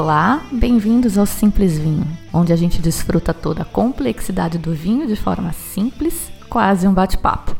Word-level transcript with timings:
Olá, 0.00 0.46
bem-vindos 0.52 1.18
ao 1.18 1.26
Simples 1.26 1.76
Vinho, 1.76 2.06
onde 2.32 2.52
a 2.52 2.56
gente 2.56 2.80
desfruta 2.80 3.34
toda 3.34 3.62
a 3.62 3.64
complexidade 3.64 4.56
do 4.56 4.72
vinho 4.72 5.08
de 5.08 5.16
forma 5.16 5.52
simples, 5.52 6.30
quase 6.48 6.86
um 6.86 6.94
bate-papo. 6.94 7.56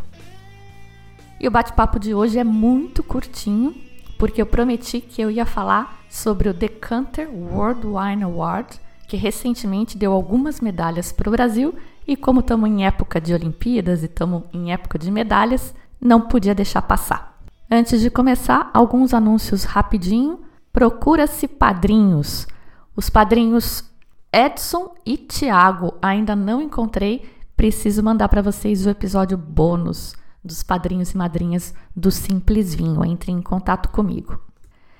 E 1.40 1.48
o 1.48 1.50
bate-papo 1.50 1.98
de 1.98 2.14
hoje 2.14 2.38
é 2.38 2.44
muito 2.44 3.02
curtinho, 3.02 3.74
porque 4.16 4.40
eu 4.40 4.46
prometi 4.46 5.00
que 5.00 5.20
eu 5.20 5.32
ia 5.32 5.44
falar 5.44 5.98
sobre 6.08 6.48
o 6.48 6.54
Decanter 6.54 7.28
World 7.28 7.84
Wine 7.84 8.22
Award, 8.22 8.78
que 9.08 9.16
recentemente 9.16 9.98
deu 9.98 10.12
algumas 10.12 10.60
medalhas 10.60 11.10
para 11.10 11.28
o 11.28 11.32
Brasil, 11.32 11.74
e 12.06 12.14
como 12.14 12.38
estamos 12.38 12.70
em 12.70 12.86
época 12.86 13.20
de 13.20 13.34
Olimpíadas 13.34 14.02
e 14.02 14.06
estamos 14.06 14.44
em 14.54 14.72
época 14.72 14.96
de 14.96 15.10
medalhas, 15.10 15.74
não 16.00 16.20
podia 16.20 16.54
deixar 16.54 16.82
passar. 16.82 17.36
Antes 17.68 18.00
de 18.00 18.08
começar, 18.10 18.70
alguns 18.72 19.12
anúncios 19.12 19.64
rapidinho. 19.64 20.38
Procura-se 20.72 21.48
padrinhos. 21.48 22.46
Os 22.94 23.10
padrinhos 23.10 23.84
Edson 24.32 24.94
e 25.04 25.16
Tiago 25.16 25.94
ainda 26.02 26.36
não 26.36 26.60
encontrei. 26.60 27.28
Preciso 27.56 28.02
mandar 28.02 28.28
para 28.28 28.42
vocês 28.42 28.86
o 28.86 28.90
episódio 28.90 29.36
bônus 29.36 30.14
dos 30.44 30.62
padrinhos 30.62 31.12
e 31.12 31.16
madrinhas 31.16 31.74
do 31.94 32.10
Simples 32.10 32.74
Vinho. 32.74 33.04
Entre 33.04 33.32
em 33.32 33.42
contato 33.42 33.88
comigo. 33.88 34.40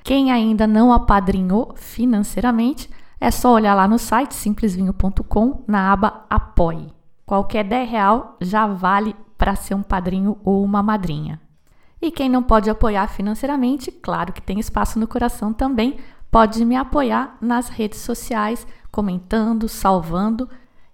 Quem 0.03 0.33
ainda 0.33 0.67
não 0.67 0.93
apadrinhou 0.93 1.75
financeiramente, 1.77 2.89
é 3.21 3.31
só 3.31 3.53
olhar 3.53 3.75
lá 3.75 3.87
no 3.87 3.99
site 3.99 4.35
simplesvinho.com 4.35 5.65
na 5.67 5.93
aba 5.93 6.25
Apoie. 6.31 6.93
Qualquer 7.27 7.65
10 7.65 7.91
real 7.91 8.37
já 8.41 8.67
vale 8.67 9.15
para 9.37 9.55
ser 9.55 9.75
um 9.75 9.83
padrinho 9.83 10.39
ou 10.43 10.65
uma 10.65 10.83
madrinha. 10.83 11.41
E 12.01 12.11
quem 12.11 12.29
não 12.29 12.43
pode 12.43 12.71
apoiar 12.71 13.09
financeiramente, 13.09 13.91
claro 13.91 14.33
que 14.33 14.43
tem 14.43 14.61
espaço 14.61 14.99
no 14.99 15.09
coração 15.09 15.53
também, 15.53 15.99
pode 16.31 16.65
me 16.65 16.77
apoiar 16.77 17.37
nas 17.41 17.69
redes 17.69 18.01
sociais, 18.01 18.67
comentando, 18.91 19.69
salvando 19.69 20.49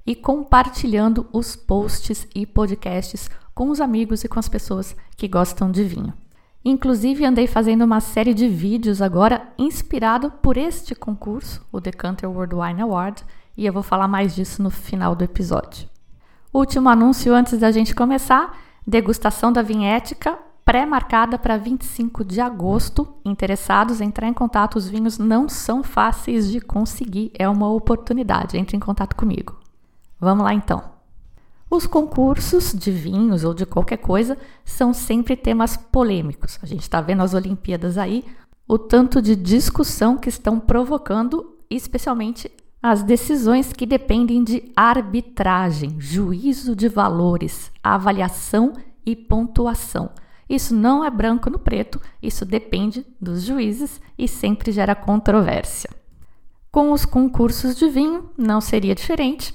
e 0.06 0.14
compartilhando 0.14 1.26
os 1.32 1.56
posts 1.56 2.26
e 2.34 2.46
podcasts 2.46 3.30
com 3.54 3.70
os 3.70 3.80
amigos 3.80 4.24
e 4.24 4.28
com 4.28 4.38
as 4.38 4.48
pessoas 4.48 4.96
que 5.16 5.28
gostam 5.28 5.70
de 5.70 5.84
vinho. 5.84 6.12
Inclusive, 6.64 7.26
andei 7.26 7.46
fazendo 7.46 7.84
uma 7.84 8.00
série 8.00 8.32
de 8.32 8.48
vídeos 8.48 9.02
agora 9.02 9.52
inspirado 9.58 10.30
por 10.30 10.56
este 10.56 10.94
concurso, 10.94 11.64
o 11.70 11.78
Decanter 11.78 12.30
World 12.30 12.54
Wine 12.54 12.80
Award, 12.80 13.22
e 13.56 13.66
eu 13.66 13.72
vou 13.72 13.82
falar 13.82 14.08
mais 14.08 14.34
disso 14.34 14.62
no 14.62 14.70
final 14.70 15.14
do 15.14 15.22
episódio. 15.22 15.88
Último 16.52 16.88
anúncio 16.88 17.34
antes 17.34 17.58
da 17.58 17.70
gente 17.70 17.94
começar: 17.94 18.58
degustação 18.86 19.52
da 19.52 19.60
vinhética 19.60 20.38
pré-marcada 20.64 21.38
para 21.38 21.56
25 21.56 22.24
de 22.24 22.40
agosto. 22.40 23.06
Interessados, 23.24 24.00
entrar 24.00 24.28
em 24.28 24.32
contato. 24.32 24.76
Os 24.76 24.88
vinhos 24.88 25.18
não 25.18 25.48
são 25.48 25.82
fáceis 25.82 26.50
de 26.50 26.60
conseguir, 26.60 27.30
é 27.38 27.48
uma 27.48 27.70
oportunidade. 27.70 28.56
Entre 28.56 28.76
em 28.76 28.80
contato 28.80 29.14
comigo. 29.14 29.58
Vamos 30.18 30.44
lá 30.44 30.54
então. 30.54 30.94
Os 31.70 31.86
concursos 31.86 32.72
de 32.72 32.90
vinhos 32.90 33.42
ou 33.42 33.52
de 33.52 33.66
qualquer 33.66 33.96
coisa 33.96 34.38
são 34.64 34.94
sempre 34.94 35.36
temas 35.36 35.76
polêmicos. 35.76 36.58
A 36.62 36.66
gente 36.66 36.82
está 36.82 37.00
vendo 37.00 37.22
as 37.22 37.34
Olimpíadas 37.34 37.98
aí, 37.98 38.24
o 38.66 38.78
tanto 38.78 39.20
de 39.20 39.34
discussão 39.34 40.16
que 40.16 40.28
estão 40.28 40.60
provocando, 40.60 41.56
especialmente 41.68 42.50
as 42.82 43.02
decisões 43.02 43.72
que 43.72 43.86
dependem 43.86 44.44
de 44.44 44.70
arbitragem, 44.76 45.96
juízo 45.98 46.76
de 46.76 46.88
valores, 46.88 47.72
avaliação 47.82 48.74
e 49.04 49.16
pontuação. 49.16 50.10
Isso 50.48 50.74
não 50.74 51.04
é 51.04 51.10
branco 51.10 51.48
no 51.48 51.58
preto, 51.58 52.00
isso 52.22 52.44
depende 52.44 53.06
dos 53.20 53.42
juízes 53.42 54.00
e 54.18 54.28
sempre 54.28 54.72
gera 54.72 54.94
controvérsia. 54.94 55.90
Com 56.70 56.92
os 56.92 57.04
concursos 57.04 57.76
de 57.76 57.88
vinho, 57.88 58.30
não 58.36 58.60
seria 58.60 58.94
diferente. 58.94 59.54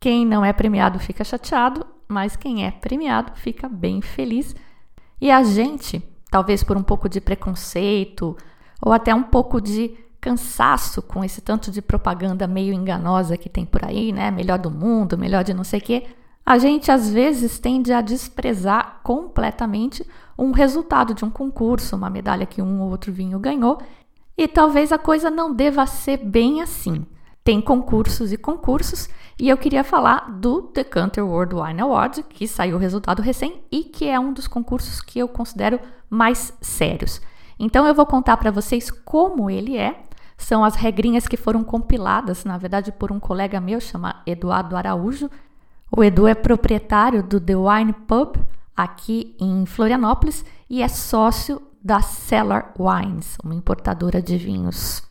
Quem 0.00 0.26
não 0.26 0.44
é 0.44 0.52
premiado 0.52 0.98
fica 0.98 1.22
chateado, 1.24 1.86
mas 2.08 2.36
quem 2.36 2.66
é 2.66 2.70
premiado 2.70 3.32
fica 3.36 3.68
bem 3.68 4.00
feliz. 4.00 4.54
E 5.20 5.30
a 5.30 5.42
gente, 5.42 6.02
talvez 6.30 6.62
por 6.62 6.76
um 6.76 6.82
pouco 6.82 7.08
de 7.08 7.20
preconceito 7.20 8.36
ou 8.82 8.92
até 8.92 9.14
um 9.14 9.22
pouco 9.22 9.60
de 9.60 9.96
cansaço 10.20 11.02
com 11.02 11.22
esse 11.22 11.42
tanto 11.42 11.70
de 11.70 11.82
propaganda 11.82 12.46
meio 12.46 12.72
enganosa 12.72 13.36
que 13.36 13.50
tem 13.50 13.66
por 13.66 13.84
aí, 13.84 14.10
né? 14.10 14.30
Melhor 14.30 14.58
do 14.58 14.70
mundo, 14.70 15.18
melhor 15.18 15.44
de 15.44 15.52
não 15.52 15.64
sei 15.64 15.80
o 15.80 15.82
quê. 15.82 16.06
A 16.46 16.58
gente 16.58 16.90
às 16.90 17.10
vezes 17.10 17.58
tende 17.58 17.92
a 17.92 18.02
desprezar 18.02 19.00
completamente 19.02 20.06
um 20.38 20.50
resultado 20.50 21.14
de 21.14 21.24
um 21.24 21.30
concurso, 21.30 21.96
uma 21.96 22.10
medalha 22.10 22.44
que 22.44 22.60
um 22.60 22.82
ou 22.82 22.90
outro 22.90 23.12
vinho 23.12 23.38
ganhou, 23.38 23.80
e 24.36 24.46
talvez 24.46 24.92
a 24.92 24.98
coisa 24.98 25.30
não 25.30 25.54
deva 25.54 25.86
ser 25.86 26.18
bem 26.18 26.60
assim. 26.60 27.06
Tem 27.42 27.60
concursos 27.60 28.32
e 28.32 28.36
concursos, 28.36 29.08
e 29.38 29.48
eu 29.48 29.56
queria 29.56 29.84
falar 29.84 30.30
do 30.38 30.70
Decanter 30.74 31.24
World 31.24 31.54
Wine 31.54 31.80
Award, 31.80 32.22
que 32.24 32.46
saiu 32.46 32.76
o 32.76 32.80
resultado 32.80 33.22
recém 33.22 33.62
e 33.70 33.84
que 33.84 34.08
é 34.08 34.18
um 34.18 34.32
dos 34.32 34.46
concursos 34.46 35.00
que 35.00 35.18
eu 35.18 35.28
considero 35.28 35.80
mais 36.10 36.52
sérios. 36.60 37.20
Então 37.58 37.86
eu 37.86 37.94
vou 37.94 38.06
contar 38.06 38.36
para 38.36 38.50
vocês 38.50 38.90
como 38.90 39.50
ele 39.50 39.76
é. 39.76 40.02
São 40.36 40.64
as 40.64 40.74
regrinhas 40.74 41.28
que 41.28 41.36
foram 41.36 41.62
compiladas, 41.62 42.44
na 42.44 42.58
verdade, 42.58 42.90
por 42.90 43.12
um 43.12 43.20
colega 43.20 43.60
meu, 43.60 43.80
chama 43.80 44.22
Eduardo 44.26 44.76
Araújo, 44.76 45.30
o 45.96 46.02
Edu 46.02 46.26
é 46.26 46.34
proprietário 46.34 47.22
do 47.22 47.40
The 47.40 47.54
Wine 47.56 47.92
Pub 47.92 48.36
aqui 48.76 49.36
em 49.38 49.64
Florianópolis 49.64 50.44
e 50.68 50.82
é 50.82 50.88
sócio 50.88 51.62
da 51.82 52.02
Cellar 52.02 52.74
Wines, 52.78 53.36
uma 53.44 53.54
importadora 53.54 54.20
de 54.20 54.36
vinhos. 54.36 55.02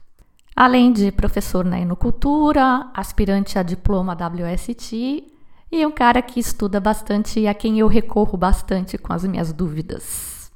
Além 0.55 0.91
de 0.91 1.11
professor 1.11 1.63
na 1.63 1.79
enocultura, 1.79 2.89
aspirante 2.93 3.57
a 3.57 3.63
diploma 3.63 4.13
WST 4.13 5.31
e 5.71 5.85
um 5.85 5.91
cara 5.91 6.21
que 6.21 6.39
estuda 6.39 6.79
bastante 6.79 7.39
e 7.39 7.47
a 7.47 7.53
quem 7.53 7.79
eu 7.79 7.87
recorro 7.87 8.37
bastante 8.37 8.97
com 8.97 9.13
as 9.13 9.23
minhas 9.23 9.53
dúvidas. 9.53 10.51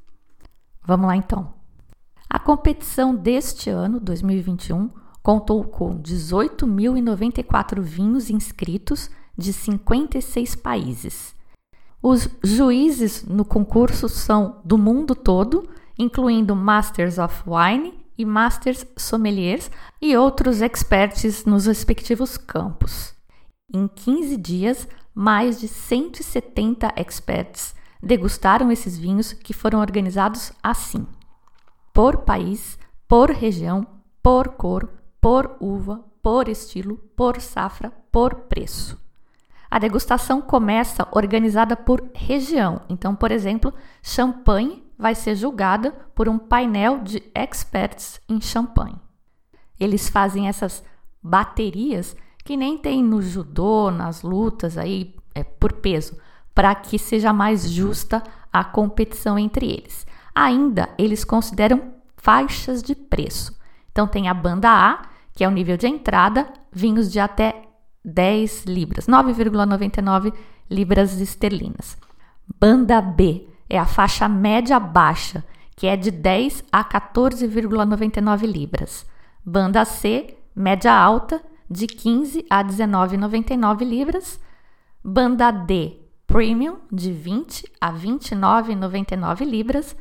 Vamos 0.84 1.08
lá 1.08 1.16
então. 1.16 1.54
A 2.30 2.38
competição 2.38 3.16
deste 3.16 3.70
ano, 3.70 4.00
2021, 4.00 4.90
contou 5.24 5.64
com 5.64 5.98
18.094 6.02 7.80
vinhos 7.80 8.30
inscritos 8.30 9.10
de 9.38 9.54
56 9.54 10.56
países. 10.56 11.36
Os 12.02 12.30
juízes 12.44 13.24
no 13.26 13.44
concurso 13.46 14.08
são 14.10 14.62
do 14.64 14.78
mundo 14.78 15.14
todo, 15.14 15.68
incluindo 15.98 16.56
Masters 16.56 17.18
of 17.18 17.44
Wine 17.46 17.94
e 18.18 18.26
Masters 18.26 18.86
Sommeliers 18.98 19.70
e 20.02 20.16
outros 20.16 20.62
experts 20.62 21.46
nos 21.46 21.66
respectivos 21.66 22.38
campos. 22.38 23.14
Em 23.74 23.88
15 23.88 24.38
dias, 24.38 24.88
mais 25.14 25.60
de 25.60 25.68
170 25.68 26.94
experts 26.96 27.76
degustaram 28.02 28.72
esses 28.72 28.98
vinhos 28.98 29.34
que 29.34 29.54
foram 29.54 29.80
organizados 29.80 30.52
assim: 30.64 31.06
por 31.94 32.18
país, 32.20 32.78
por 33.08 33.32
região, 33.32 33.86
por 34.22 34.50
cor, 34.50 34.90
por 35.20 35.58
uva, 35.60 36.06
por 36.22 36.48
estilo, 36.48 36.98
por 37.16 37.42
safra, 37.42 37.92
por 38.12 38.36
preço. 38.42 39.07
A 39.70 39.80
degustação 39.80 40.42
começa 40.42 41.08
organizada 41.12 41.76
por 41.76 42.10
região. 42.14 42.82
Então, 42.90 43.16
por 43.16 43.32
exemplo, 43.32 43.74
champanhe 44.02 44.84
vai 44.98 45.14
ser 45.14 45.36
julgada 45.36 45.92
por 46.16 46.28
um 46.28 46.38
painel 46.38 47.00
de 47.00 47.22
experts 47.36 48.20
em 48.28 48.42
champanhe. 48.42 49.00
Eles 49.80 50.10
fazem 50.10 50.48
essas 50.48 50.84
baterias 51.22 52.16
que 52.44 52.58
nem 52.58 52.78
tem 52.78 53.04
no 53.04 53.22
judô, 53.22 53.92
nas 53.92 54.22
lutas 54.22 54.78
aí 54.78 55.16
é, 55.36 55.44
por 55.44 55.74
peso, 55.74 56.18
para 56.56 56.74
que 56.74 56.98
seja 56.98 57.34
mais 57.34 57.70
justa 57.70 58.24
a 58.52 58.64
competição 58.64 59.38
entre 59.38 59.70
eles. 59.70 60.08
Ainda 60.34 60.90
eles 60.98 61.24
consideram 61.24 61.94
faixas 62.16 62.82
de 62.82 62.96
preço. 62.96 63.56
Então 63.92 64.08
tem 64.08 64.28
a 64.30 64.34
banda 64.34 64.70
A, 64.70 65.10
que 65.34 65.44
é 65.44 65.48
o 65.48 65.52
nível 65.52 65.78
de 65.78 65.88
entrada, 65.88 66.52
vinhos 66.72 67.12
de 67.12 67.20
até 67.20 67.67
10 68.08 68.66
libras, 68.66 69.06
9,99 69.06 70.34
libras 70.70 71.20
esterlinas. 71.20 71.98
Banda 72.60 73.02
B 73.02 73.48
é 73.70 73.78
a 73.78 73.86
faixa 73.86 74.30
média 74.30 74.80
baixa, 74.80 75.44
que 75.76 75.88
é 75.88 75.98
de 75.98 76.10
10 76.10 76.64
a 76.72 76.86
14,99 76.86 78.46
libras. 78.46 79.06
Banda 79.46 79.84
C, 79.84 80.38
média 80.56 80.94
alta 80.94 81.42
de 81.70 81.86
15 81.86 82.46
a 82.50 82.64
19,99 82.64 83.84
libras, 83.84 84.40
banda 85.04 85.52
D 85.52 85.98
Premium 86.26 86.78
de 86.92 87.12
20 87.12 87.72
a 87.80 87.92
29,99 87.92 89.46
libras, 89.46 89.96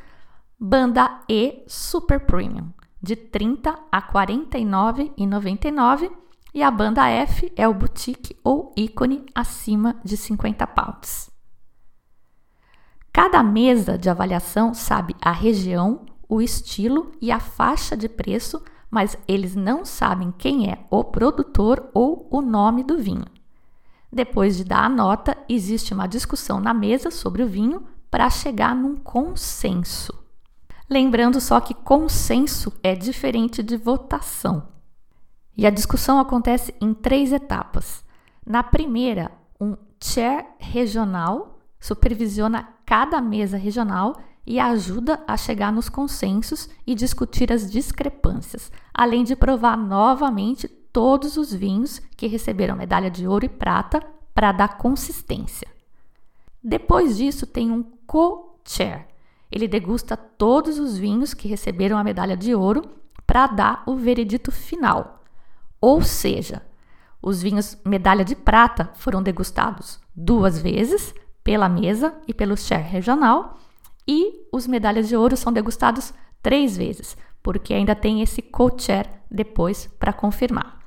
banda 0.57 1.19
E 1.29 1.63
Super 1.67 2.21
Premium 2.21 2.71
de 3.01 3.15
30 3.15 3.77
a 3.91 4.01
49,99 4.01 6.11
e 6.53 6.63
a 6.63 6.71
banda 6.71 7.07
F 7.07 7.51
é 7.55 7.67
o 7.67 7.73
boutique 7.73 8.35
ou 8.43 8.73
ícone 8.75 9.25
acima 9.33 9.95
de 10.03 10.17
50 10.17 10.65
pounds. 10.67 11.29
Cada 13.11 13.41
mesa 13.41 13.97
de 13.97 14.09
avaliação 14.09 14.73
sabe 14.73 15.15
a 15.21 15.31
região, 15.31 16.05
o 16.29 16.41
estilo 16.41 17.11
e 17.21 17.31
a 17.31 17.39
faixa 17.39 17.97
de 17.97 18.07
preço, 18.07 18.61
mas 18.91 19.17
eles 19.27 19.55
não 19.55 19.83
sabem 19.83 20.31
quem 20.37 20.69
é 20.69 20.85
o 20.89 21.03
produtor 21.03 21.89
ou 21.93 22.27
o 22.29 22.41
nome 22.41 22.83
do 22.83 22.97
vinho. 22.97 23.25
Depois 24.11 24.55
de 24.55 24.63
dar 24.63 24.85
a 24.85 24.89
nota, 24.89 25.37
existe 25.49 25.93
uma 25.93 26.07
discussão 26.07 26.59
na 26.59 26.73
mesa 26.73 27.11
sobre 27.11 27.43
o 27.43 27.47
vinho 27.47 27.85
para 28.09 28.29
chegar 28.29 28.75
num 28.75 28.95
consenso. 28.95 30.13
Lembrando 30.89 31.41
só 31.41 31.59
que 31.59 31.73
consenso 31.73 32.71
é 32.81 32.95
diferente 32.95 33.61
de 33.61 33.75
votação. 33.75 34.76
E 35.57 35.65
a 35.65 35.71
discussão 35.71 36.19
acontece 36.19 36.75
em 36.79 36.93
três 36.93 37.33
etapas. 37.33 38.05
Na 38.45 38.61
primeira, 38.61 39.31
um 39.59 39.75
chair 39.99 40.45
regional 40.59 41.59
supervisiona 41.79 42.69
cada 42.85 43.19
mesa 43.19 43.57
regional 43.57 44.15
e 44.45 44.59
ajuda 44.59 45.21
a 45.27 45.35
chegar 45.35 45.73
nos 45.73 45.89
consensos 45.89 46.69
e 46.85 46.93
discutir 46.93 47.51
as 47.51 47.69
discrepâncias, 47.69 48.71
além 48.93 49.23
de 49.23 49.35
provar 49.35 49.75
novamente 49.75 50.67
todos 50.67 51.37
os 51.37 51.53
vinhos 51.53 51.99
que 52.15 52.27
receberam 52.27 52.75
medalha 52.75 53.09
de 53.09 53.27
ouro 53.27 53.45
e 53.45 53.49
prata 53.49 54.01
para 54.33 54.51
dar 54.51 54.77
consistência. 54.77 55.67
Depois 56.63 57.17
disso, 57.17 57.47
tem 57.47 57.71
um 57.71 57.83
co-chair. 58.05 59.07
Ele 59.51 59.67
degusta 59.67 60.15
todos 60.15 60.77
os 60.77 60.97
vinhos 60.97 61.33
que 61.33 61.47
receberam 61.47 61.97
a 61.97 62.03
medalha 62.03 62.37
de 62.37 62.53
ouro 62.53 62.83
para 63.25 63.47
dar 63.47 63.83
o 63.87 63.95
veredito 63.95 64.51
final. 64.51 65.16
Ou 65.79 66.01
seja, 66.01 66.61
os 67.21 67.41
vinhos 67.41 67.77
medalha 67.85 68.23
de 68.23 68.35
prata 68.35 68.89
foram 68.95 69.21
degustados 69.21 69.99
duas 70.15 70.59
vezes 70.59 71.13
pela 71.43 71.69
mesa 71.69 72.13
e 72.27 72.33
pelo 72.33 72.57
chair 72.57 72.85
regional 72.85 73.57
e 74.07 74.47
os 74.51 74.65
medalhas 74.65 75.07
de 75.07 75.15
ouro 75.15 75.35
são 75.35 75.51
degustados 75.51 76.13
três 76.41 76.77
vezes, 76.77 77.17
porque 77.43 77.73
ainda 77.73 77.95
tem 77.95 78.21
esse 78.21 78.41
co-chair 78.41 79.07
depois 79.29 79.87
para 79.99 80.13
confirmar. 80.13 80.79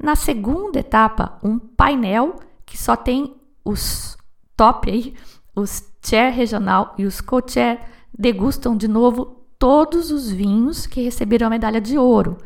Na 0.00 0.14
segunda 0.14 0.78
etapa, 0.78 1.38
um 1.42 1.58
painel 1.58 2.36
que 2.64 2.78
só 2.78 2.94
tem 2.94 3.34
os 3.64 4.16
top 4.56 4.90
aí, 4.90 5.14
os 5.54 5.92
chair 6.00 6.32
regional 6.32 6.94
e 6.96 7.04
os 7.04 7.20
co-chair 7.20 7.80
degustam 8.16 8.76
de 8.76 8.86
novo 8.86 9.44
todos 9.58 10.12
os 10.12 10.30
vinhos 10.30 10.86
que 10.86 11.02
receberam 11.02 11.48
a 11.48 11.50
medalha 11.50 11.80
de 11.80 11.98
ouro 11.98 12.38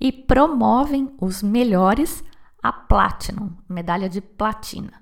e 0.00 0.12
promovem 0.12 1.14
os 1.20 1.42
melhores 1.42 2.22
a 2.62 2.72
Platinum, 2.72 3.50
medalha 3.68 4.08
de 4.08 4.20
platina. 4.20 4.92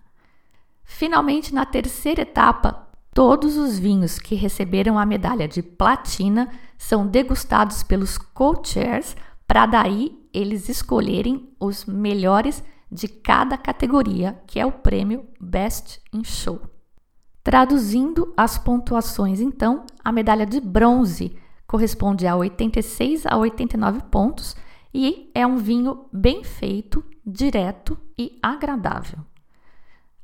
Finalmente, 0.84 1.54
na 1.54 1.64
terceira 1.64 2.22
etapa, 2.22 2.84
Todos 3.14 3.56
os 3.56 3.78
vinhos 3.78 4.18
que 4.18 4.34
receberam 4.34 4.98
a 4.98 5.06
medalha 5.06 5.46
de 5.46 5.62
platina 5.62 6.48
são 6.76 7.06
degustados 7.06 7.84
pelos 7.84 8.18
co-chairs 8.18 9.16
para 9.46 9.66
daí 9.66 10.18
eles 10.32 10.68
escolherem 10.68 11.48
os 11.60 11.84
melhores 11.84 12.60
de 12.90 13.06
cada 13.06 13.56
categoria, 13.56 14.36
que 14.48 14.58
é 14.58 14.66
o 14.66 14.72
prêmio 14.72 15.28
Best 15.40 16.00
in 16.12 16.24
Show. 16.24 16.60
Traduzindo 17.44 18.34
as 18.36 18.58
pontuações, 18.58 19.40
então, 19.40 19.84
a 20.04 20.10
medalha 20.10 20.44
de 20.44 20.60
bronze 20.60 21.36
corresponde 21.68 22.26
a 22.26 22.34
86 22.34 23.26
a 23.26 23.36
89 23.36 24.02
pontos 24.10 24.56
e 24.94 25.30
é 25.34 25.44
um 25.44 25.56
vinho 25.56 26.06
bem 26.12 26.44
feito, 26.44 27.04
direto 27.26 27.98
e 28.16 28.38
agradável. 28.40 29.18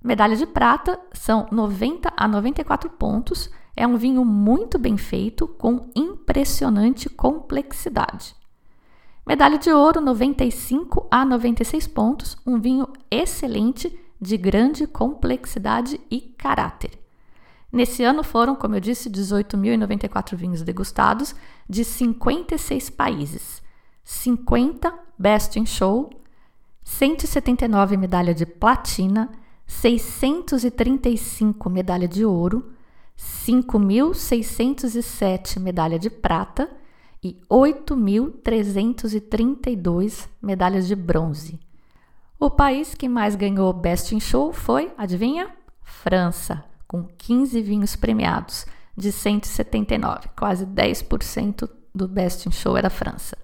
Medalha 0.02 0.36
de 0.36 0.46
prata 0.46 0.98
são 1.12 1.48
90 1.50 2.12
a 2.16 2.28
94 2.28 2.88
pontos. 2.90 3.50
É 3.76 3.86
um 3.86 3.96
vinho 3.96 4.24
muito 4.24 4.78
bem 4.78 4.96
feito, 4.96 5.46
com 5.46 5.90
impressionante 5.94 7.10
complexidade. 7.10 8.34
Medalha 9.26 9.58
de 9.58 9.70
ouro, 9.70 10.00
95 10.00 11.06
a 11.10 11.24
96 11.24 11.86
pontos. 11.88 12.36
Um 12.46 12.58
vinho 12.58 12.86
excelente, 13.10 13.98
de 14.20 14.36
grande 14.36 14.86
complexidade 14.86 16.00
e 16.10 16.20
caráter. 16.20 16.90
Nesse 17.72 18.02
ano 18.02 18.22
foram, 18.22 18.54
como 18.54 18.76
eu 18.76 18.80
disse, 18.80 19.08
18.094 19.08 20.34
vinhos 20.36 20.62
degustados 20.62 21.34
de 21.68 21.84
56 21.84 22.90
países, 22.90 23.62
50 24.02 24.92
Best 25.18 25.58
in 25.58 25.66
Show, 25.66 26.10
179 26.82 27.96
medalha 27.96 28.34
de 28.34 28.44
platina, 28.46 29.30
635 29.66 31.70
medalha 31.70 32.08
de 32.08 32.24
ouro, 32.24 32.72
5.607 33.16 35.60
medalha 35.60 35.98
de 35.98 36.10
prata 36.10 36.68
e 37.22 37.38
8.332 37.50 40.28
medalhas 40.42 40.88
de 40.88 40.96
bronze. 40.96 41.60
O 42.38 42.50
país 42.50 42.94
que 42.94 43.08
mais 43.08 43.34
ganhou 43.36 43.72
Best 43.72 44.14
in 44.14 44.20
Show 44.20 44.52
foi, 44.52 44.92
adivinha? 44.96 45.48
França, 45.82 46.64
com 46.88 47.04
15 47.04 47.60
vinhos 47.60 47.94
premiados, 47.94 48.64
de 48.96 49.12
179, 49.12 50.30
quase 50.34 50.64
10% 50.64 51.68
do 51.94 52.08
Best 52.08 52.48
in 52.48 52.52
Show 52.52 52.74
era 52.76 52.88
França. 52.88 53.36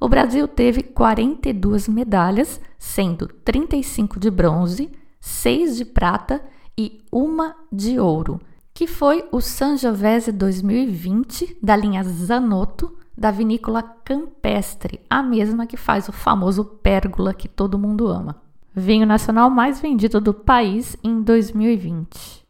O 0.00 0.08
Brasil 0.08 0.48
teve 0.48 0.82
42 0.82 1.86
medalhas, 1.86 2.58
sendo 2.78 3.28
35 3.28 4.18
de 4.18 4.30
bronze, 4.30 4.90
seis 5.20 5.76
de 5.76 5.84
prata 5.84 6.42
e 6.76 7.04
uma 7.12 7.54
de 7.70 8.00
ouro, 8.00 8.40
que 8.72 8.86
foi 8.86 9.28
o 9.30 9.42
Sangiovese 9.42 10.32
2020 10.32 11.58
da 11.62 11.76
linha 11.76 12.02
Zanotto 12.02 12.96
da 13.14 13.30
vinícola 13.30 13.82
Campestre, 13.82 15.00
a 15.10 15.22
mesma 15.22 15.66
que 15.66 15.76
faz 15.76 16.08
o 16.08 16.12
famoso 16.12 16.64
Pérgola 16.64 17.34
que 17.34 17.46
todo 17.46 17.78
mundo 17.78 18.08
ama. 18.08 18.40
Vinho 18.74 19.04
nacional 19.04 19.50
mais 19.50 19.80
vendido 19.80 20.18
do 20.18 20.32
país 20.32 20.96
em 21.04 21.20
2020. 21.20 22.46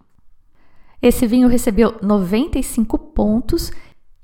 Esse 1.02 1.26
vinho 1.26 1.49
recebeu 1.49 1.97
95 2.00 2.97
pontos 2.97 3.73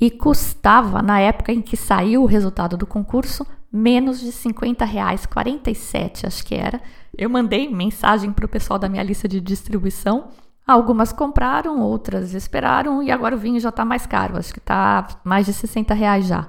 e 0.01 0.11
custava, 0.11 1.01
na 1.01 1.19
época 1.19 1.53
em 1.53 1.63
que 1.63 1.77
saiu 1.77 2.23
o 2.23 2.27
resultado 2.27 2.77
do 2.77 2.87
concurso, 2.87 3.47
menos 3.73 4.21
de 4.21 4.31
50 4.31 4.85
reais, 4.85 5.27
47 5.27 6.27
acho 6.27 6.45
que 6.45 6.55
era. 6.55 6.81
Eu 7.17 7.31
mandei 7.31 7.69
mensagem 7.69 8.33
para 8.33 8.45
o 8.45 8.49
pessoal 8.49 8.79
da 8.79 8.89
minha 8.89 9.03
lista 9.03 9.27
de 9.27 9.41
distribuição. 9.41 10.29
Algumas 10.67 11.13
compraram, 11.13 11.81
outras 11.81 12.35
esperaram 12.35 13.03
e 13.03 13.11
agora 13.11 13.37
o 13.37 13.39
vinho 13.39 13.61
já 13.61 13.69
está 13.71 13.85
mais 13.85 14.05
caro, 14.05 14.37
acho 14.37 14.53
que 14.53 14.59
está 14.59 15.07
mais 15.25 15.47
de 15.47 15.53
60 15.53 15.95
reais 15.95 16.27
já. 16.27 16.49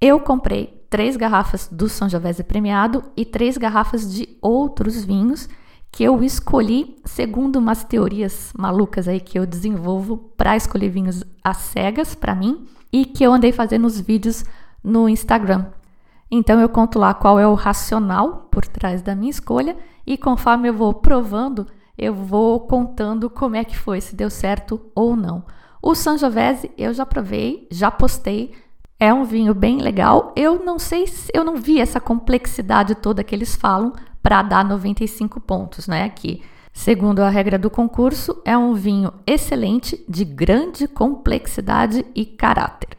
Eu 0.00 0.20
comprei 0.20 0.84
três 0.90 1.16
garrafas 1.16 1.68
do 1.70 1.88
Sangiovese 1.88 2.44
premiado 2.44 3.04
e 3.16 3.24
três 3.24 3.56
garrafas 3.56 4.12
de 4.12 4.36
outros 4.42 5.04
vinhos 5.04 5.48
que 5.96 6.04
eu 6.04 6.22
escolhi 6.22 6.94
segundo 7.06 7.56
umas 7.56 7.82
teorias 7.82 8.52
malucas 8.54 9.08
aí 9.08 9.18
que 9.18 9.38
eu 9.38 9.46
desenvolvo 9.46 10.18
para 10.36 10.54
escolher 10.54 10.90
vinhos 10.90 11.24
às 11.42 11.56
cegas 11.56 12.14
para 12.14 12.34
mim 12.34 12.66
e 12.92 13.06
que 13.06 13.24
eu 13.24 13.32
andei 13.32 13.50
fazendo 13.50 13.86
os 13.86 13.98
vídeos 13.98 14.44
no 14.84 15.08
Instagram. 15.08 15.64
Então 16.30 16.60
eu 16.60 16.68
conto 16.68 16.98
lá 16.98 17.14
qual 17.14 17.40
é 17.40 17.48
o 17.48 17.54
racional 17.54 18.46
por 18.50 18.66
trás 18.66 19.00
da 19.00 19.14
minha 19.14 19.30
escolha 19.30 19.74
e 20.06 20.18
conforme 20.18 20.68
eu 20.68 20.74
vou 20.74 20.92
provando, 20.92 21.66
eu 21.96 22.12
vou 22.12 22.60
contando 22.60 23.30
como 23.30 23.56
é 23.56 23.64
que 23.64 23.78
foi, 23.78 24.02
se 24.02 24.14
deu 24.14 24.28
certo 24.28 24.78
ou 24.94 25.16
não. 25.16 25.44
O 25.80 25.94
Sangiovese 25.94 26.70
eu 26.76 26.92
já 26.92 27.06
provei, 27.06 27.66
já 27.70 27.90
postei, 27.90 28.52
é 29.00 29.14
um 29.14 29.24
vinho 29.24 29.54
bem 29.54 29.78
legal. 29.78 30.34
Eu 30.36 30.62
não 30.62 30.78
sei 30.78 31.06
se 31.06 31.30
eu 31.32 31.42
não 31.42 31.56
vi 31.56 31.80
essa 31.80 31.98
complexidade 31.98 32.94
toda 32.96 33.24
que 33.24 33.34
eles 33.34 33.56
falam 33.56 33.94
para 34.26 34.42
dar 34.42 34.64
95 34.64 35.40
pontos, 35.40 35.86
né? 35.86 36.08
Que, 36.08 36.42
segundo 36.72 37.20
a 37.20 37.28
regra 37.28 37.56
do 37.56 37.70
concurso, 37.70 38.42
é 38.44 38.58
um 38.58 38.74
vinho 38.74 39.12
excelente, 39.24 40.04
de 40.08 40.24
grande 40.24 40.88
complexidade 40.88 42.04
e 42.12 42.26
caráter. 42.26 42.98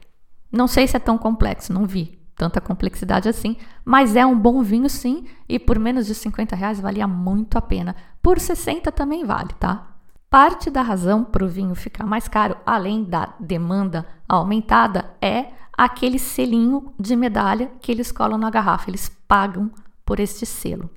Não 0.50 0.70
sei 0.70 0.88
se 0.88 0.96
é 0.96 1.00
tão 1.02 1.18
complexo, 1.18 1.74
não 1.74 1.86
vi 1.86 2.18
tanta 2.34 2.62
complexidade 2.62 3.28
assim, 3.28 3.58
mas 3.84 4.16
é 4.16 4.26
um 4.26 4.40
bom 4.40 4.64
vinho 4.64 4.90
sim, 4.90 5.26
e 5.50 5.60
por 5.60 5.78
menos 5.78 6.06
de 6.06 6.16
50 6.16 6.56
reais 6.56 6.80
valia 6.80 7.06
muito 7.06 7.58
a 7.58 7.62
pena. 7.62 7.94
Por 8.24 8.40
60 8.40 8.90
também 8.94 9.26
vale, 9.26 9.50
tá? 9.60 9.86
Parte 10.30 10.70
da 10.70 10.82
razão 10.82 11.26
para 11.26 11.44
o 11.44 11.50
vinho 11.50 11.76
ficar 11.76 12.06
mais 12.06 12.30
caro, 12.30 12.56
além 12.66 13.04
da 13.04 13.34
demanda 13.38 14.08
aumentada, 14.30 15.12
é 15.22 15.48
aquele 15.78 16.20
selinho 16.20 16.94
de 16.98 17.18
medalha 17.18 17.70
que 17.82 17.92
eles 17.92 18.14
colam 18.14 18.38
na 18.38 18.50
garrafa. 18.50 18.90
Eles 18.90 19.10
pagam 19.28 19.70
por 20.06 20.22
este 20.22 20.46
selo. 20.46 20.90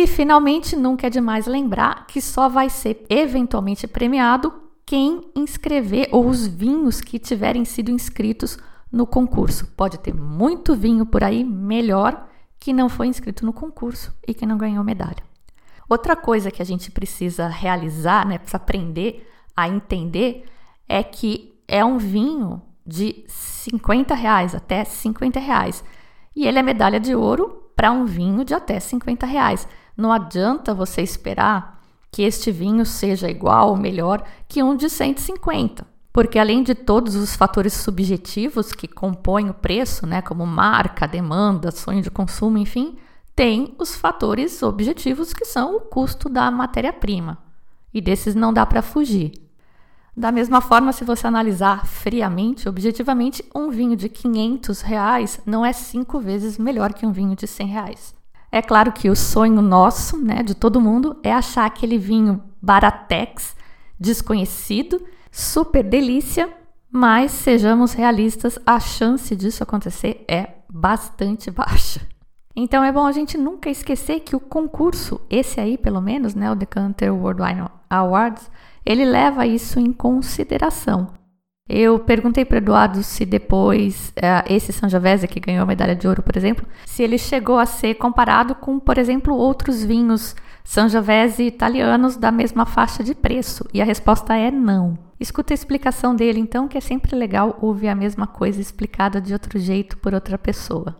E 0.00 0.06
finalmente, 0.06 0.76
nunca 0.76 1.08
é 1.08 1.10
demais 1.10 1.48
lembrar 1.48 2.06
que 2.06 2.20
só 2.20 2.48
vai 2.48 2.70
ser 2.70 3.04
eventualmente 3.10 3.84
premiado 3.88 4.54
quem 4.86 5.22
inscrever 5.34 6.08
ou 6.12 6.28
os 6.28 6.46
vinhos 6.46 7.00
que 7.00 7.18
tiverem 7.18 7.64
sido 7.64 7.90
inscritos 7.90 8.56
no 8.92 9.04
concurso. 9.04 9.66
Pode 9.76 9.98
ter 9.98 10.14
muito 10.14 10.76
vinho 10.76 11.04
por 11.04 11.24
aí 11.24 11.42
melhor 11.42 12.28
que 12.60 12.72
não 12.72 12.88
foi 12.88 13.08
inscrito 13.08 13.44
no 13.44 13.52
concurso 13.52 14.14
e 14.24 14.32
que 14.32 14.46
não 14.46 14.56
ganhou 14.56 14.84
medalha. 14.84 15.20
Outra 15.88 16.14
coisa 16.14 16.52
que 16.52 16.62
a 16.62 16.64
gente 16.64 16.92
precisa 16.92 17.48
realizar, 17.48 18.24
né, 18.24 18.38
precisa 18.38 18.58
aprender 18.58 19.28
a 19.56 19.68
entender, 19.68 20.44
é 20.88 21.02
que 21.02 21.60
é 21.66 21.84
um 21.84 21.98
vinho 21.98 22.62
de 22.86 23.24
50 23.26 24.14
reais, 24.14 24.54
até 24.54 24.84
50 24.84 25.40
reais. 25.40 25.82
E 26.36 26.46
ele 26.46 26.60
é 26.60 26.62
medalha 26.62 27.00
de 27.00 27.16
ouro 27.16 27.64
para 27.74 27.90
um 27.90 28.04
vinho 28.04 28.44
de 28.44 28.54
até 28.54 28.78
50 28.78 29.26
reais. 29.26 29.66
Não 29.98 30.12
adianta 30.12 30.72
você 30.72 31.02
esperar 31.02 31.82
que 32.12 32.22
este 32.22 32.52
vinho 32.52 32.86
seja 32.86 33.28
igual 33.28 33.70
ou 33.70 33.76
melhor 33.76 34.22
que 34.46 34.62
um 34.62 34.76
de 34.76 34.88
150. 34.88 35.84
Porque 36.12 36.38
além 36.38 36.62
de 36.62 36.72
todos 36.72 37.16
os 37.16 37.34
fatores 37.34 37.72
subjetivos 37.72 38.72
que 38.72 38.86
compõem 38.86 39.50
o 39.50 39.54
preço, 39.54 40.06
né, 40.06 40.22
como 40.22 40.46
marca, 40.46 41.08
demanda, 41.08 41.72
sonho 41.72 42.00
de 42.00 42.12
consumo, 42.12 42.58
enfim, 42.58 42.96
tem 43.34 43.74
os 43.76 43.96
fatores 43.96 44.62
objetivos 44.62 45.32
que 45.32 45.44
são 45.44 45.74
o 45.74 45.80
custo 45.80 46.28
da 46.28 46.48
matéria-prima. 46.48 47.36
E 47.92 48.00
desses 48.00 48.36
não 48.36 48.52
dá 48.52 48.64
para 48.64 48.82
fugir. 48.82 49.32
Da 50.16 50.30
mesma 50.30 50.60
forma, 50.60 50.92
se 50.92 51.04
você 51.04 51.26
analisar 51.26 51.86
friamente, 51.86 52.68
objetivamente, 52.68 53.44
um 53.52 53.68
vinho 53.70 53.96
de 53.96 54.08
500 54.08 54.80
reais 54.80 55.40
não 55.44 55.66
é 55.66 55.72
cinco 55.72 56.20
vezes 56.20 56.56
melhor 56.56 56.92
que 56.92 57.04
um 57.04 57.10
vinho 57.10 57.34
de 57.34 57.48
100 57.48 57.66
reais. 57.66 58.17
É 58.50 58.62
claro 58.62 58.92
que 58.92 59.10
o 59.10 59.16
sonho 59.16 59.60
nosso, 59.60 60.16
né, 60.16 60.42
de 60.42 60.54
todo 60.54 60.80
mundo, 60.80 61.16
é 61.22 61.32
achar 61.32 61.66
aquele 61.66 61.98
vinho 61.98 62.42
baratex, 62.60 63.54
desconhecido, 63.98 65.00
super 65.30 65.82
delícia, 65.82 66.48
mas 66.90 67.30
sejamos 67.32 67.92
realistas, 67.92 68.58
a 68.64 68.80
chance 68.80 69.36
disso 69.36 69.62
acontecer 69.62 70.24
é 70.26 70.54
bastante 70.68 71.50
baixa. 71.50 72.00
Então 72.56 72.82
é 72.82 72.90
bom 72.90 73.06
a 73.06 73.12
gente 73.12 73.38
nunca 73.38 73.70
esquecer 73.70 74.20
que 74.20 74.34
o 74.34 74.40
concurso, 74.40 75.20
esse 75.30 75.60
aí 75.60 75.76
pelo 75.78 76.00
menos, 76.00 76.34
né, 76.34 76.50
o 76.50 76.56
Decanter 76.56 77.14
World 77.14 77.42
Wine 77.42 77.68
Awards, 77.88 78.50
ele 78.84 79.04
leva 79.04 79.46
isso 79.46 79.78
em 79.78 79.92
consideração. 79.92 81.08
Eu 81.68 81.98
perguntei 81.98 82.44
para 82.44 82.58
Eduardo 82.58 83.02
se 83.02 83.26
depois 83.26 84.12
uh, 84.16 84.52
esse 84.52 84.72
Sangiovese 84.72 85.28
que 85.28 85.38
ganhou 85.38 85.62
a 85.62 85.66
medalha 85.66 85.94
de 85.94 86.08
ouro, 86.08 86.22
por 86.22 86.36
exemplo, 86.36 86.66
se 86.86 87.02
ele 87.02 87.18
chegou 87.18 87.58
a 87.58 87.66
ser 87.66 87.94
comparado 87.94 88.54
com, 88.54 88.78
por 88.78 88.96
exemplo, 88.96 89.34
outros 89.34 89.84
vinhos 89.84 90.34
Sangiovese 90.64 91.42
italianos 91.42 92.16
da 92.16 92.30
mesma 92.30 92.64
faixa 92.64 93.04
de 93.04 93.14
preço. 93.14 93.66
E 93.72 93.82
a 93.82 93.84
resposta 93.84 94.34
é 94.34 94.50
não. 94.50 94.98
Escuta 95.20 95.52
a 95.52 95.56
explicação 95.56 96.14
dele, 96.14 96.38
então, 96.38 96.68
que 96.68 96.78
é 96.78 96.80
sempre 96.80 97.16
legal 97.16 97.58
ouvir 97.60 97.88
a 97.88 97.94
mesma 97.94 98.26
coisa 98.26 98.60
explicada 98.60 99.20
de 99.20 99.32
outro 99.32 99.58
jeito 99.58 99.96
por 99.98 100.14
outra 100.14 100.38
pessoa. 100.38 100.96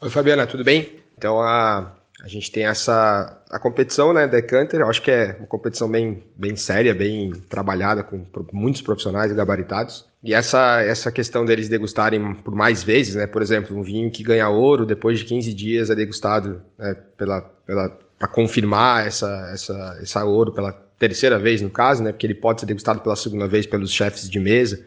Oi, 0.00 0.10
Fabiana, 0.10 0.46
tudo 0.46 0.62
bem? 0.62 1.00
Então, 1.16 1.40
a, 1.40 1.95
a 2.26 2.28
gente 2.28 2.50
tem 2.50 2.66
essa 2.66 3.40
a 3.48 3.56
competição, 3.56 4.12
né, 4.12 4.26
Decanter, 4.26 4.82
acho 4.82 5.00
que 5.00 5.12
é 5.12 5.36
uma 5.38 5.46
competição 5.46 5.88
bem, 5.88 6.24
bem 6.34 6.56
séria, 6.56 6.92
bem 6.92 7.30
trabalhada 7.48 8.02
com 8.02 8.26
muitos 8.52 8.82
profissionais 8.82 9.32
gabaritados. 9.32 10.04
E 10.24 10.34
essa 10.34 10.82
essa 10.82 11.12
questão 11.12 11.44
deles 11.44 11.68
degustarem 11.68 12.34
por 12.34 12.52
mais 12.52 12.82
vezes, 12.82 13.14
né, 13.14 13.28
por 13.28 13.42
exemplo, 13.42 13.78
um 13.78 13.82
vinho 13.82 14.10
que 14.10 14.24
ganha 14.24 14.48
ouro 14.48 14.84
depois 14.84 15.20
de 15.20 15.24
15 15.24 15.54
dias 15.54 15.88
é 15.88 15.94
degustado 15.94 16.60
né, 16.76 16.96
pela 17.16 17.42
pela 17.64 17.96
para 18.18 18.26
confirmar 18.26 19.06
essa 19.06 19.48
essa 19.52 19.98
essa 20.02 20.24
ouro 20.24 20.50
pela 20.50 20.72
terceira 20.98 21.38
vez 21.38 21.62
no 21.62 21.70
caso, 21.70 22.02
né, 22.02 22.10
porque 22.10 22.26
ele 22.26 22.34
pode 22.34 22.58
ser 22.60 22.66
degustado 22.66 23.00
pela 23.00 23.14
segunda 23.14 23.46
vez 23.46 23.66
pelos 23.66 23.92
chefes 23.92 24.28
de 24.28 24.40
mesa 24.40 24.84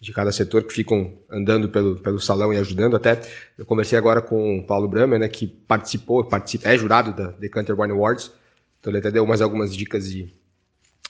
de 0.00 0.12
cada 0.12 0.32
setor 0.32 0.64
que 0.64 0.72
ficam 0.72 1.12
andando 1.30 1.68
pelo, 1.68 1.96
pelo 1.96 2.18
salão 2.18 2.52
e 2.52 2.56
ajudando. 2.56 2.96
Até 2.96 3.20
eu 3.58 3.66
conversei 3.66 3.98
agora 3.98 4.22
com 4.22 4.58
o 4.58 4.66
Paulo 4.66 4.88
Bramer, 4.88 5.18
né, 5.18 5.28
que 5.28 5.46
participou, 5.46 6.24
participa, 6.24 6.70
é 6.70 6.78
jurado 6.78 7.12
da 7.12 7.30
Decanter 7.32 7.78
Wine 7.78 7.92
Awards. 7.92 8.32
Então 8.80 8.90
ele 8.90 8.98
até 8.98 9.10
deu 9.10 9.26
mais 9.26 9.42
algumas 9.42 9.76
dicas 9.76 10.10
e 10.10 10.32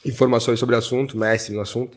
informações 0.05 0.59
sobre 0.59 0.75
o 0.75 0.79
assunto, 0.79 1.17
mestre 1.17 1.55
no 1.55 1.61
assunto. 1.61 1.97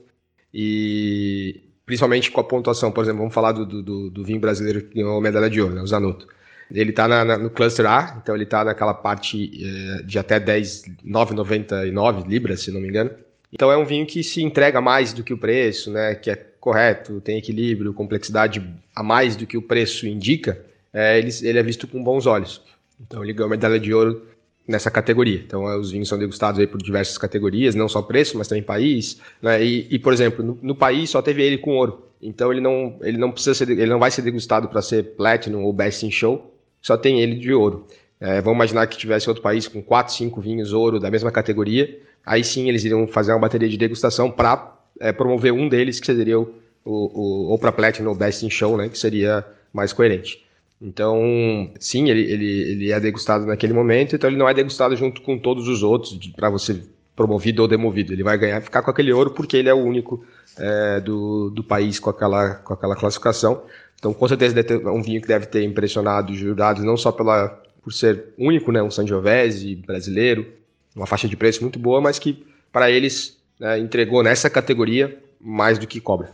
E 0.53 1.63
principalmente 1.83 2.29
com 2.29 2.39
a 2.39 2.43
pontuação, 2.43 2.91
por 2.91 3.03
exemplo, 3.03 3.19
vamos 3.19 3.33
falar 3.33 3.53
do, 3.53 3.65
do, 3.65 4.09
do 4.11 4.23
vinho 4.23 4.39
brasileiro 4.39 4.83
que 4.83 4.95
ganhou 4.95 5.17
a 5.17 5.21
medalha 5.21 5.49
de 5.49 5.59
ouro, 5.59 5.73
né, 5.73 5.81
o 5.81 5.87
Zanotto. 5.87 6.27
Ele 6.71 6.91
está 6.91 7.07
no 7.37 7.49
cluster 7.49 7.85
A, 7.85 8.19
então 8.21 8.33
ele 8.33 8.45
está 8.45 8.63
naquela 8.63 8.93
parte 8.93 9.51
eh, 9.63 10.03
de 10.03 10.17
até 10.17 10.39
10, 10.39 10.83
9,99 11.05 12.27
libras, 12.27 12.61
se 12.61 12.71
não 12.71 12.81
me 12.81 12.87
engano. 12.87 13.11
Então 13.51 13.71
é 13.71 13.77
um 13.77 13.85
vinho 13.85 14.07
que 14.07 14.23
se 14.23 14.41
entrega 14.41 14.81
mais 14.81 15.13
do 15.13 15.23
que 15.23 15.33
o 15.33 15.37
preço, 15.37 15.91
né? 15.91 16.15
Que 16.15 16.31
é 16.31 16.52
correto, 16.63 17.19
tem 17.19 17.37
equilíbrio, 17.37 17.93
complexidade 17.93 18.65
a 18.95 19.03
mais 19.03 19.35
do 19.35 19.45
que 19.45 19.57
o 19.57 19.61
preço 19.61 20.07
indica. 20.07 20.63
É, 20.93 21.19
ele, 21.19 21.29
ele 21.41 21.59
é 21.59 21.63
visto 21.63 21.85
com 21.85 22.01
bons 22.01 22.25
olhos. 22.25 22.61
Então 23.01 23.21
ele 23.21 23.33
ganhou 23.33 23.49
medalha 23.49 23.77
de 23.77 23.93
ouro 23.93 24.21
nessa 24.65 24.89
categoria. 24.89 25.43
Então 25.45 25.65
os 25.77 25.91
vinhos 25.91 26.07
são 26.07 26.17
degustados 26.17 26.61
aí 26.61 26.65
por 26.65 26.81
diversas 26.81 27.17
categorias, 27.17 27.75
não 27.75 27.89
só 27.89 28.01
preço, 28.01 28.37
mas 28.37 28.47
também 28.47 28.63
país. 28.63 29.19
Né? 29.41 29.61
E, 29.61 29.87
e, 29.91 29.99
por 29.99 30.13
exemplo, 30.13 30.41
no, 30.41 30.57
no, 30.61 30.73
país 30.73 31.09
só 31.09 31.21
teve 31.21 31.43
ele 31.43 31.57
com 31.57 31.71
ouro. 31.71 32.07
Então 32.21 32.49
ele 32.49 32.61
não, 32.61 32.97
ele 33.01 33.17
não 33.17 33.29
precisa 33.29 33.53
ser, 33.53 33.69
ele 33.69 33.87
não 33.87 33.99
vai 33.99 34.09
ser 34.09 34.21
degustado 34.21 34.69
para 34.69 34.81
ser 34.81 35.15
platinum 35.17 35.65
ou 35.65 35.73
best 35.73 36.05
in 36.05 36.11
show. 36.11 36.49
Só 36.81 36.95
tem 36.95 37.19
ele 37.19 37.35
de 37.35 37.53
ouro. 37.53 37.85
É, 38.21 38.39
vamos 38.39 38.55
imaginar 38.55 38.87
que 38.87 38.97
tivesse 38.97 39.27
outro 39.27 39.43
país 39.43 39.67
com 39.67 39.81
4, 39.83 40.13
5 40.13 40.39
vinhos 40.39 40.71
ouro 40.71 40.97
da 40.97 41.11
mesma 41.11 41.29
categoria. 41.29 41.99
Aí 42.25 42.41
sim 42.41 42.69
eles 42.69 42.85
iriam 42.85 43.05
fazer 43.05 43.33
uma 43.33 43.39
bateria 43.39 43.67
de 43.67 43.75
degustação 43.75 44.31
para 44.31 44.72
é, 44.99 45.11
promover 45.11 45.53
um 45.53 45.67
deles, 45.67 45.99
que 45.99 46.05
seria 46.05 46.39
o, 46.39 46.53
o, 46.83 46.91
o 46.91 47.49
ou 47.49 47.59
para 47.59 47.71
Platinum 47.71 48.09
ou 48.09 48.15
Best 48.15 48.45
in 48.45 48.49
Show, 48.49 48.77
né, 48.77 48.89
que 48.89 48.97
seria 48.97 49.45
mais 49.73 49.93
coerente. 49.93 50.43
Então, 50.81 51.71
sim, 51.79 52.09
ele, 52.09 52.21
ele, 52.29 52.61
ele 52.71 52.91
é 52.91 52.99
degustado 52.99 53.45
naquele 53.45 53.73
momento, 53.73 54.15
então 54.15 54.29
ele 54.29 54.37
não 54.37 54.49
é 54.49 54.53
degustado 54.53 54.95
junto 54.95 55.21
com 55.21 55.37
todos 55.37 55.67
os 55.67 55.81
outros 55.81 56.17
para 56.35 56.49
você 56.49 56.81
promovido 57.15 57.61
ou 57.61 57.67
demovido. 57.67 58.11
Ele 58.11 58.23
vai 58.23 58.37
ganhar, 58.37 58.61
ficar 58.61 58.81
com 58.81 58.91
aquele 58.91 59.13
ouro 59.13 59.31
porque 59.31 59.55
ele 59.55 59.69
é 59.69 59.73
o 59.73 59.77
único 59.77 60.25
é, 60.57 60.99
do, 60.99 61.49
do 61.49 61.63
país 61.63 61.99
com 61.99 62.09
aquela, 62.09 62.55
com 62.55 62.73
aquela 62.73 62.95
classificação. 62.95 63.63
Então, 63.97 64.13
com 64.13 64.27
certeza, 64.27 64.59
é 64.59 64.89
um 64.89 65.01
vinho 65.01 65.21
que 65.21 65.27
deve 65.27 65.45
ter 65.45 65.63
impressionado 65.63 66.33
os 66.33 66.37
jurados, 66.37 66.83
não 66.83 66.97
só 66.97 67.11
pela, 67.11 67.47
por 67.81 67.93
ser 67.93 68.33
único, 68.37 68.69
né, 68.69 68.83
um 68.83 68.91
Sangiovese 68.91 69.75
brasileiro, 69.75 70.45
uma 70.93 71.05
faixa 71.05 71.27
de 71.27 71.37
preço 71.37 71.61
muito 71.61 71.79
boa, 71.79 72.01
mas 72.01 72.19
que 72.19 72.45
para 72.71 72.91
eles 72.91 73.37
né, 73.63 73.79
entregou 73.79 74.21
nessa 74.21 74.49
categoria 74.49 75.17
mais 75.39 75.79
do 75.79 75.87
que 75.87 76.01
cobra. 76.01 76.33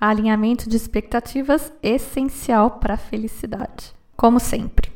Alinhamento 0.00 0.66
de 0.66 0.76
expectativas 0.76 1.70
essencial 1.82 2.70
para 2.70 2.94
a 2.94 2.96
felicidade, 2.96 3.92
como 4.16 4.40
sempre. 4.40 4.90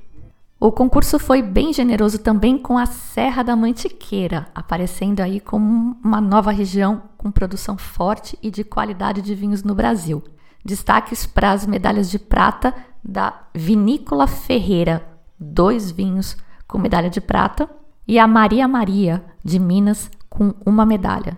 O 0.58 0.72
concurso 0.72 1.18
foi 1.18 1.42
bem 1.42 1.74
generoso 1.74 2.18
também 2.18 2.56
com 2.56 2.78
a 2.78 2.86
Serra 2.86 3.42
da 3.42 3.54
Mantiqueira, 3.54 4.48
aparecendo 4.54 5.20
aí 5.20 5.38
como 5.38 5.98
uma 6.02 6.22
nova 6.22 6.50
região 6.50 7.02
com 7.18 7.30
produção 7.30 7.76
forte 7.76 8.38
e 8.42 8.50
de 8.50 8.64
qualidade 8.64 9.20
de 9.20 9.34
vinhos 9.34 9.62
no 9.62 9.74
Brasil. 9.74 10.24
Destaques 10.64 11.26
para 11.26 11.52
as 11.52 11.66
medalhas 11.66 12.10
de 12.10 12.18
prata 12.18 12.74
da 13.04 13.42
Vinícola 13.54 14.26
Ferreira, 14.26 15.06
dois 15.38 15.90
vinhos 15.90 16.34
com 16.66 16.78
medalha 16.78 17.10
de 17.10 17.20
prata, 17.20 17.68
e 18.08 18.18
a 18.18 18.26
Maria 18.26 18.66
Maria, 18.66 19.22
de 19.44 19.58
Minas, 19.58 20.10
com 20.28 20.54
uma 20.64 20.86
medalha. 20.86 21.36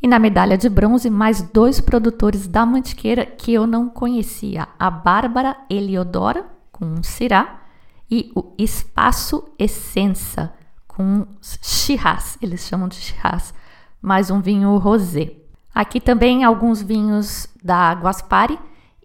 E 0.00 0.06
na 0.06 0.18
medalha 0.18 0.56
de 0.56 0.68
bronze, 0.68 1.10
mais 1.10 1.42
dois 1.42 1.80
produtores 1.80 2.46
da 2.46 2.64
Mantiqueira 2.64 3.26
que 3.26 3.52
eu 3.52 3.66
não 3.66 3.88
conhecia: 3.88 4.68
a 4.78 4.90
Bárbara 4.90 5.56
Eliodora, 5.68 6.46
com 6.70 6.84
um 6.84 7.02
Cirá, 7.02 7.62
e 8.10 8.30
o 8.34 8.54
Espaço 8.56 9.44
Essença, 9.58 10.52
com 10.86 11.26
Shiraz, 11.40 12.38
eles 12.40 12.66
chamam 12.66 12.88
de 12.88 12.96
Shiraz, 12.96 13.52
mais 14.00 14.30
um 14.30 14.40
vinho 14.40 14.76
rosé. 14.78 15.32
Aqui 15.74 16.00
também 16.00 16.44
alguns 16.44 16.80
vinhos 16.80 17.46
da 17.62 17.92
Guaspari 17.92 18.58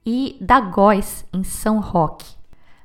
e 0.06 0.38
da 0.40 0.60
Góis, 0.60 1.26
em 1.34 1.44
São 1.44 1.80
Roque. 1.80 2.36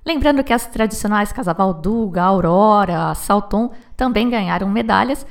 Lembrando 0.04 0.42
que 0.42 0.52
as 0.52 0.66
tradicionais 0.66 1.32
Casavalduga, 1.32 2.22
Aurora, 2.22 3.14
Salton 3.14 3.70
também 3.96 4.30
ganharam 4.30 4.68
medalhas 4.68 5.26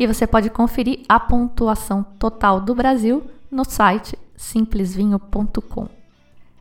e 0.00 0.06
você 0.06 0.26
pode 0.26 0.48
conferir 0.48 1.00
a 1.06 1.20
pontuação 1.20 2.02
total 2.18 2.58
do 2.58 2.74
Brasil 2.74 3.22
no 3.50 3.66
site 3.66 4.18
simplesvinho.com. 4.34 5.88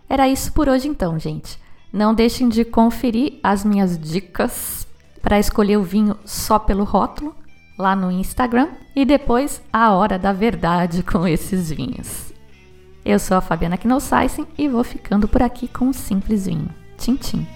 Era 0.09 0.27
isso 0.27 0.51
por 0.51 0.67
hoje 0.67 0.89
então, 0.89 1.17
gente. 1.17 1.57
Não 1.91 2.13
deixem 2.13 2.49
de 2.49 2.65
conferir 2.65 3.39
as 3.41 3.63
minhas 3.63 3.97
dicas 3.97 4.85
para 5.21 5.39
escolher 5.39 5.77
o 5.77 5.83
vinho 5.83 6.17
só 6.25 6.59
pelo 6.59 6.83
rótulo 6.83 7.33
lá 7.77 7.95
no 7.95 8.11
Instagram 8.11 8.71
e 8.93 9.05
depois 9.05 9.61
a 9.71 9.93
hora 9.93 10.19
da 10.19 10.33
verdade 10.33 11.01
com 11.01 11.25
esses 11.25 11.69
vinhos. 11.69 12.33
Eu 13.05 13.17
sou 13.19 13.37
a 13.37 13.41
Fabiana 13.41 13.77
Knossaisen 13.77 14.45
e 14.57 14.67
vou 14.67 14.83
ficando 14.83 15.29
por 15.29 15.41
aqui 15.41 15.69
com 15.69 15.85
um 15.85 15.93
simples 15.93 16.45
vinho. 16.45 16.67
Tchim, 16.97 17.15
tchim. 17.15 17.47